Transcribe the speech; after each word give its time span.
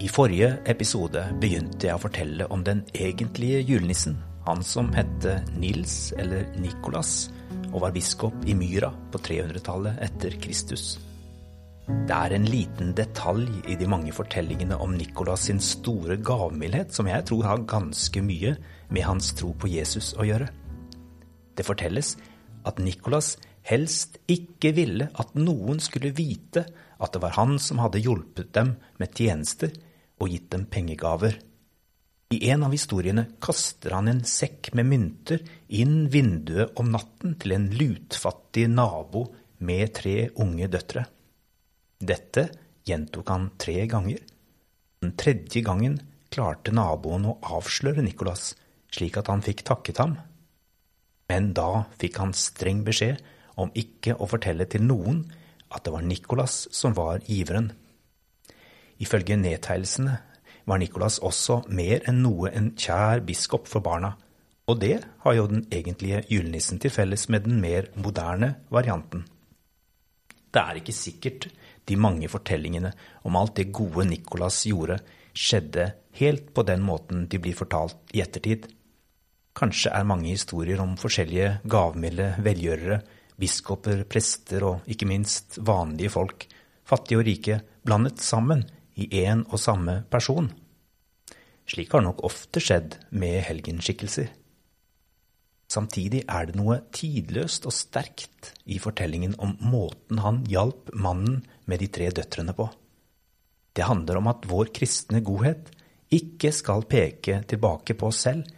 I 0.00 0.08
forrige 0.08 0.54
episode 0.64 1.20
begynte 1.42 1.84
jeg 1.84 1.92
å 1.92 2.00
fortelle 2.00 2.46
om 2.54 2.62
den 2.64 2.78
egentlige 2.96 3.58
julenissen. 3.68 4.14
Han 4.46 4.62
som 4.64 4.86
hette 4.96 5.34
Nils 5.60 6.14
eller 6.16 6.46
Nikolas 6.56 7.26
og 7.68 7.82
var 7.82 7.92
biskop 7.92 8.46
i 8.48 8.54
Myra 8.56 8.88
på 9.12 9.20
300-tallet 9.20 10.00
etter 10.06 10.38
Kristus. 10.40 10.94
Det 11.84 12.16
er 12.16 12.32
en 12.32 12.48
liten 12.48 12.94
detalj 12.96 13.50
i 13.68 13.76
de 13.76 13.90
mange 13.92 14.14
fortellingene 14.16 14.78
om 14.80 14.94
Nikolas 14.96 15.44
sin 15.50 15.60
store 15.60 16.16
gavmildhet 16.16 16.96
som 16.96 17.10
jeg 17.10 17.26
tror 17.28 17.50
har 17.50 17.68
ganske 17.68 18.24
mye 18.24 18.54
med 18.88 19.04
hans 19.04 19.34
tro 19.36 19.52
på 19.52 19.68
Jesus 19.68 20.14
å 20.16 20.24
gjøre. 20.24 20.48
Det 21.60 21.68
fortelles 21.68 22.14
at 22.64 22.80
Nikolas 22.80 23.34
helst 23.68 24.16
ikke 24.32 24.72
ville 24.80 25.12
at 25.12 25.36
noen 25.36 25.76
skulle 25.84 26.16
vite 26.16 26.64
at 26.96 27.12
det 27.12 27.20
var 27.20 27.36
han 27.36 27.58
som 27.60 27.84
hadde 27.84 28.00
hjulpet 28.00 28.54
dem 28.56 28.78
med 28.96 29.12
tjenester 29.12 29.76
og 30.20 30.30
gitt 30.32 30.50
dem 30.52 30.66
pengegaver. 30.70 31.38
I 32.30 32.38
en 32.52 32.62
av 32.62 32.74
historiene 32.74 33.24
kaster 33.42 33.96
han 33.96 34.10
en 34.12 34.20
sekk 34.28 34.70
med 34.78 34.86
mynter 34.86 35.40
inn 35.80 36.04
vinduet 36.12 36.76
om 36.78 36.92
natten 36.92 37.34
til 37.42 37.56
en 37.56 37.66
lutfattig 37.74 38.68
nabo 38.70 39.24
med 39.66 39.96
tre 39.96 40.28
unge 40.38 40.68
døtre. 40.70 41.02
Dette 41.98 42.46
gjentok 42.86 43.32
han 43.34 43.50
tre 43.60 43.82
ganger. 43.90 44.22
Den 45.02 45.16
tredje 45.18 45.64
gangen 45.66 45.98
klarte 46.30 46.72
naboen 46.72 47.26
å 47.26 47.38
avsløre 47.56 48.04
Nicolas, 48.06 48.54
slik 48.94 49.18
at 49.18 49.28
han 49.32 49.42
fikk 49.42 49.64
takket 49.66 50.00
ham. 50.02 50.16
Men 51.30 51.52
da 51.56 51.84
fikk 51.98 52.22
han 52.22 52.32
streng 52.36 52.84
beskjed 52.86 53.20
om 53.60 53.74
ikke 53.76 54.16
å 54.16 54.28
fortelle 54.30 54.66
til 54.70 54.86
noen 54.86 55.24
at 55.70 55.84
det 55.86 55.92
var 55.94 56.06
Nicolas 56.06 56.64
som 56.74 56.94
var 56.96 57.22
giveren. 57.26 57.72
Ifølge 59.00 59.38
nedtegnelsene 59.40 60.18
var 60.68 60.80
Nicolas 60.80 61.18
også 61.24 61.62
mer 61.72 62.04
enn 62.08 62.20
noe 62.24 62.50
en 62.52 62.72
kjær 62.78 63.22
biskop 63.26 63.68
for 63.70 63.82
barna, 63.84 64.12
og 64.68 64.78
det 64.82 65.00
har 65.24 65.34
jo 65.34 65.48
den 65.50 65.64
egentlige 65.72 66.22
julenissen 66.30 66.78
til 66.82 66.92
felles 66.94 67.26
med 67.32 67.46
den 67.48 67.58
mer 67.62 67.88
moderne 67.96 68.54
varianten. 68.70 69.24
Det 70.50 70.60
er 70.60 70.80
ikke 70.80 70.94
sikkert 70.94 71.48
de 71.88 71.96
mange 71.98 72.28
fortellingene 72.30 72.92
om 73.26 73.38
alt 73.38 73.56
det 73.58 73.70
gode 73.74 74.04
Nicolas 74.06 74.62
gjorde, 74.68 75.00
skjedde 75.32 75.92
helt 76.18 76.50
på 76.54 76.64
den 76.66 76.82
måten 76.84 77.24
de 77.30 77.38
blir 77.42 77.56
fortalt 77.56 78.14
i 78.14 78.22
ettertid. 78.22 78.66
Kanskje 79.56 79.92
er 79.94 80.06
mange 80.06 80.30
historier 80.30 80.82
om 80.82 80.96
forskjellige 80.98 81.60
gavmilde 81.70 82.34
velgjørere, 82.44 83.00
biskoper, 83.40 84.04
prester 84.10 84.66
og 84.66 84.90
ikke 84.90 85.08
minst 85.08 85.58
vanlige 85.66 86.12
folk, 86.12 86.44
fattige 86.86 87.22
og 87.22 87.26
rike, 87.26 87.60
blandet 87.86 88.20
sammen 88.22 88.66
i 89.00 89.08
én 89.24 89.46
og 89.48 89.60
samme 89.60 90.02
person. 90.12 90.50
Slik 91.70 91.92
har 91.94 92.04
nok 92.04 92.22
ofte 92.26 92.60
skjedd 92.62 92.98
med 93.10 93.40
helgenskikkelser. 93.46 94.30
Samtidig 95.70 96.24
er 96.26 96.48
det 96.48 96.58
noe 96.58 96.80
tidløst 96.90 97.66
og 97.68 97.74
sterkt 97.74 98.50
i 98.66 98.80
fortellingen 98.82 99.36
om 99.38 99.54
måten 99.62 100.18
han 100.18 100.42
hjalp 100.50 100.90
mannen 100.98 101.44
med 101.70 101.78
de 101.82 101.86
tre 101.94 102.08
døtrene 102.10 102.56
på. 102.58 102.66
Det 103.70 103.86
handler 103.86 104.18
om 104.18 104.30
at 104.32 104.48
vår 104.50 104.72
kristne 104.74 105.22
godhet 105.22 105.70
ikke 106.10 106.50
skal 106.50 106.82
peke 106.90 107.44
tilbake 107.46 107.94
på 107.94 108.10
oss 108.10 108.24
selv, 108.26 108.48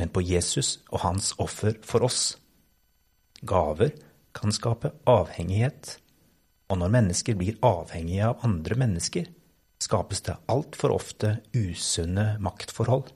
men 0.00 0.08
på 0.08 0.22
Jesus 0.24 0.78
og 0.88 1.02
hans 1.04 1.34
offer 1.42 1.76
for 1.84 2.08
oss. 2.08 2.38
Gaver 3.44 3.92
kan 4.32 4.54
skape 4.54 4.94
avhengighet, 5.04 5.98
og 6.72 6.80
når 6.80 6.94
mennesker 6.94 7.36
blir 7.36 7.60
avhengige 7.60 8.30
av 8.30 8.46
andre 8.48 8.78
mennesker, 8.80 9.28
skapes 9.92 10.24
det 10.24 10.38
altfor 10.48 10.94
ofte 10.94 11.34
usunne 11.52 12.38
maktforhold. 12.40 13.10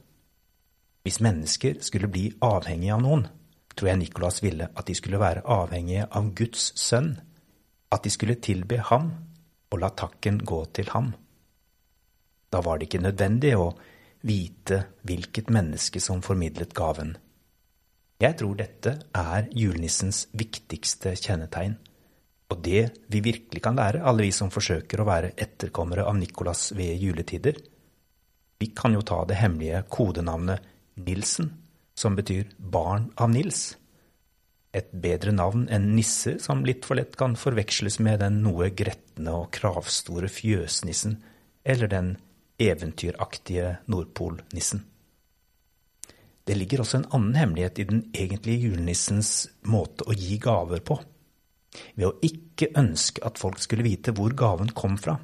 Hvis 1.07 1.23
mennesker 1.25 1.79
skulle 1.81 2.11
bli 2.13 2.29
avhengige 2.45 2.93
av 2.93 3.01
noen, 3.01 3.23
tror 3.73 3.89
jeg 3.89 4.01
Nikolas 4.03 4.43
ville 4.45 4.69
at 4.69 4.89
de 4.89 4.97
skulle 4.99 5.21
være 5.23 5.45
avhengige 5.49 6.05
av 6.11 6.29
Guds 6.37 6.75
sønn, 6.77 7.15
at 7.89 8.05
de 8.05 8.13
skulle 8.13 8.37
tilbe 8.45 8.83
ham 8.91 9.09
og 9.73 9.81
la 9.81 9.89
takken 9.89 10.43
gå 10.45 10.59
til 10.77 10.91
ham. 10.93 11.15
Da 12.53 12.61
var 12.61 12.77
det 12.77 12.91
ikke 12.91 13.05
nødvendig 13.07 13.55
å 13.57 13.71
vite 14.27 14.83
hvilket 15.07 15.49
menneske 15.55 16.03
som 16.03 16.21
formidlet 16.21 16.75
gaven. 16.77 17.15
Jeg 18.21 18.37
tror 18.41 18.57
dette 18.59 18.99
er 19.17 19.49
julenissens 19.53 20.27
viktigste 20.37 21.15
kjennetegn. 21.17 21.77
Og 22.53 22.61
det 22.63 22.83
vi 23.11 23.23
virkelig 23.25 23.63
kan 23.63 23.79
lære, 23.79 24.05
alle 24.07 24.27
vi 24.27 24.35
som 24.35 24.53
forsøker 24.55 25.03
å 25.03 25.09
være 25.09 25.33
etterkommere 25.35 26.05
av 26.07 26.15
Nikolas 26.19 26.71
ved 26.79 26.95
juletider, 27.03 27.59
vi 28.59 28.71
kan 28.73 28.95
jo 28.95 29.03
ta 29.05 29.25
det 29.29 29.41
hemmelige 29.41 29.83
kodenavnet 29.93 30.63
Nilsen, 30.97 31.51
som 31.97 32.17
betyr 32.17 32.55
barn 32.57 33.11
av 33.21 33.33
Nils. 33.35 33.75
Et 34.77 34.89
bedre 34.93 35.33
navn 35.33 35.67
enn 35.73 35.91
Nisse, 35.97 36.37
som 36.41 36.65
litt 36.65 36.87
for 36.89 36.99
lett 36.99 37.17
kan 37.19 37.37
forveksles 37.37 37.99
med 38.05 38.21
den 38.25 38.43
noe 38.45 38.71
gretne 38.77 39.35
og 39.43 39.51
kravstore 39.57 40.29
fjøsnissen 40.33 41.19
eller 41.67 41.91
den 41.91 42.15
eventyraktige 42.63 43.77
Nordpolnissen. 43.93 44.85
Det 46.47 46.55
ligger 46.55 46.85
også 46.85 47.01
en 47.01 47.09
annen 47.17 47.37
hemmelighet 47.37 47.81
i 47.83 47.89
den 47.89 48.03
egentlige 48.15 48.69
julenissens 48.71 49.49
måte 49.67 50.07
å 50.07 50.15
gi 50.15 50.39
gaver 50.39 50.85
på. 50.87 51.01
Ved 51.95 52.09
å 52.09 52.17
ikke 52.25 52.73
ønske 52.79 53.25
at 53.27 53.41
folk 53.41 53.61
skulle 53.63 53.87
vite 53.87 54.15
hvor 54.17 54.35
gaven 54.37 54.73
kom 54.77 54.97
fra, 55.01 55.17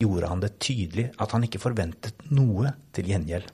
gjorde 0.00 0.30
han 0.30 0.42
det 0.42 0.56
tydelig 0.60 1.10
at 1.22 1.32
han 1.32 1.46
ikke 1.46 1.62
forventet 1.62 2.26
noe 2.30 2.74
til 2.96 3.12
gjengjeld. 3.12 3.48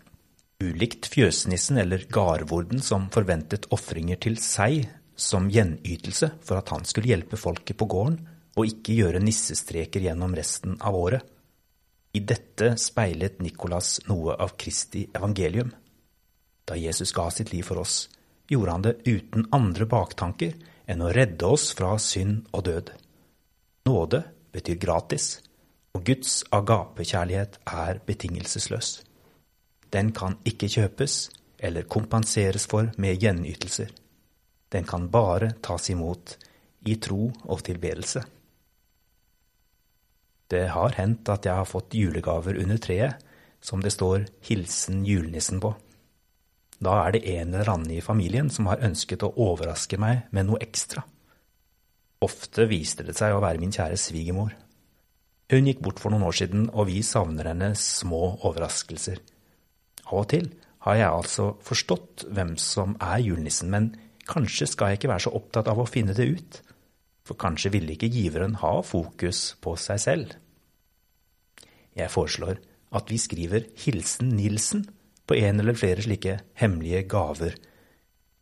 Ulikt 0.62 1.08
fjøsnissen 1.10 1.80
eller 1.82 2.04
garvorden 2.10 2.82
som 2.82 3.08
forventet 3.14 3.66
ofringer 3.74 4.20
til 4.22 4.38
seg 4.38 4.84
som 5.18 5.48
gjenytelse 5.50 6.30
for 6.42 6.60
at 6.60 6.70
han 6.74 6.86
skulle 6.88 7.10
hjelpe 7.10 7.38
folket 7.40 7.78
på 7.78 7.88
gården 7.90 8.18
og 8.58 8.68
ikke 8.68 8.96
gjøre 8.96 9.22
nissestreker 9.22 10.04
gjennom 10.04 10.34
resten 10.36 10.76
av 10.80 10.96
året. 10.98 11.22
I 12.12 12.20
dette 12.28 12.74
speilet 12.76 13.40
Nikolas 13.40 14.02
noe 14.10 14.36
av 14.36 14.52
Kristi 14.60 15.06
evangelium. 15.16 15.70
Da 16.68 16.76
Jesus 16.76 17.14
ga 17.16 17.30
sitt 17.32 17.52
liv 17.54 17.64
for 17.66 17.80
oss, 17.82 18.04
gjorde 18.50 18.74
han 18.74 18.84
det 18.84 18.98
uten 19.08 19.48
andre 19.56 19.88
baktanker 19.88 20.52
enn 20.86 21.02
å 21.04 21.12
redde 21.14 21.46
oss 21.46 21.70
fra 21.76 21.94
synd 22.00 22.48
og 22.52 22.64
død. 22.68 22.92
Nåde 23.88 24.22
betyr 24.52 24.78
gratis, 24.80 25.40
og 25.94 26.04
Guds 26.06 26.42
agapekjærlighet 26.52 27.58
er 27.66 28.00
betingelsesløs. 28.06 29.02
Den 29.92 30.12
kan 30.16 30.38
ikke 30.48 30.70
kjøpes 30.72 31.16
eller 31.62 31.88
kompenseres 31.90 32.66
for 32.70 32.90
med 32.98 33.20
gjenytelser. 33.22 33.90
Den 34.72 34.86
kan 34.88 35.10
bare 35.12 35.52
tas 35.62 35.90
imot 35.92 36.36
i 36.88 36.96
tro 36.96 37.28
og 37.28 37.60
tilbedelse. 37.66 38.22
Det 40.52 40.66
har 40.74 40.96
hendt 40.98 41.28
at 41.32 41.46
jeg 41.48 41.54
har 41.56 41.68
fått 41.68 41.94
julegaver 41.96 42.58
under 42.60 42.80
treet 42.80 43.20
som 43.62 43.80
det 43.80 43.92
står 43.92 44.26
'Hilsen 44.42 45.04
julenissen' 45.06 45.60
på. 45.60 45.74
Da 46.82 46.96
er 47.04 47.14
det 47.14 47.22
en 47.30 47.52
eller 47.52 47.70
annen 47.70 47.92
i 47.94 48.02
familien 48.02 48.48
som 48.50 48.66
har 48.70 48.82
ønsket 48.82 49.22
å 49.22 49.32
overraske 49.44 49.98
meg 50.02 50.26
med 50.34 50.48
noe 50.48 50.62
ekstra. 50.64 51.04
Ofte 52.22 52.66
viste 52.70 53.06
det 53.06 53.14
seg 53.18 53.34
å 53.34 53.42
være 53.42 53.62
min 53.62 53.74
kjære 53.74 53.98
svigermor. 53.98 54.54
Hun 55.52 55.68
gikk 55.68 55.82
bort 55.84 56.00
for 56.02 56.14
noen 56.14 56.26
år 56.26 56.36
siden, 56.38 56.68
og 56.72 56.88
vi 56.88 57.02
savner 57.06 57.50
henne 57.50 57.72
små 57.78 58.38
overraskelser. 58.48 59.20
Av 60.08 60.22
og 60.22 60.28
til 60.32 60.48
har 60.86 60.98
jeg 60.98 61.10
altså 61.10 61.48
forstått 61.62 62.26
hvem 62.34 62.56
som 62.58 62.96
er 62.98 63.22
julenissen, 63.22 63.70
men 63.70 63.92
kanskje 64.26 64.70
skal 64.70 64.92
jeg 64.92 65.02
ikke 65.02 65.12
være 65.12 65.26
så 65.26 65.34
opptatt 65.38 65.70
av 65.70 65.82
å 65.82 65.88
finne 65.88 66.16
det 66.16 66.26
ut, 66.30 66.58
for 67.22 67.38
kanskje 67.38 67.70
ville 67.74 67.94
ikke 67.94 68.10
giveren 68.10 68.56
ha 68.62 68.74
fokus 68.86 69.52
på 69.62 69.76
seg 69.78 70.02
selv. 70.02 70.34
Jeg 71.94 72.10
foreslår 72.10 72.58
at 72.96 73.12
vi 73.12 73.20
skriver 73.20 73.68
Hilsen 73.84 74.32
Nilsen 74.34 74.86
på 75.26 75.36
en 75.38 75.60
eller 75.62 75.78
flere 75.78 76.02
slike 76.04 76.38
hemmelige 76.58 77.04
gaver, 77.10 77.54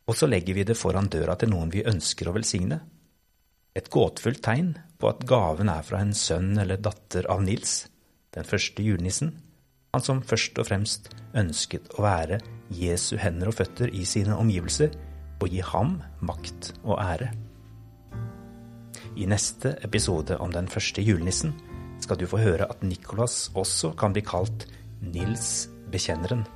og 0.08 0.16
så 0.16 0.26
legger 0.26 0.56
vi 0.56 0.64
det 0.66 0.78
foran 0.78 1.10
døra 1.12 1.36
til 1.38 1.52
noen 1.52 1.70
vi 1.70 1.86
ønsker 1.86 2.30
å 2.30 2.34
velsigne. 2.34 2.80
Et 3.76 3.86
gåtefullt 3.92 4.42
tegn 4.42 4.72
på 4.98 5.10
at 5.12 5.22
gaven 5.28 5.70
er 5.70 5.84
fra 5.86 6.00
en 6.02 6.14
sønn 6.16 6.56
eller 6.58 6.80
datter 6.82 7.28
av 7.30 7.44
Nils, 7.46 7.84
den 8.34 8.46
første 8.46 8.82
julenissen, 8.82 9.36
han 9.94 10.02
som 10.06 10.22
først 10.22 10.58
og 10.62 10.68
fremst 10.68 11.08
ønsket 11.38 11.94
å 11.98 12.04
være 12.04 12.40
Jesu 12.74 13.16
hender 13.18 13.50
og 13.50 13.58
føtter 13.58 13.90
i 13.94 14.04
sine 14.06 14.36
omgivelser 14.38 14.92
og 15.40 15.48
gi 15.50 15.62
ham 15.66 15.96
makt 16.26 16.72
og 16.84 16.98
ære. 17.02 17.30
I 19.18 19.26
neste 19.30 19.74
episode 19.86 20.38
om 20.38 20.52
den 20.54 20.70
første 20.70 21.02
julenissen 21.02 21.56
skal 22.00 22.20
du 22.20 22.28
få 22.30 22.38
høre 22.40 22.68
at 22.70 22.84
Nikolas 22.86 23.48
også 23.58 23.92
kan 23.98 24.14
bli 24.14 24.22
kalt 24.26 24.68
Nils 25.02 25.68
Bekjenneren. 25.90 26.46